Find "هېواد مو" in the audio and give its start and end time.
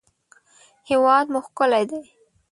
0.89-1.39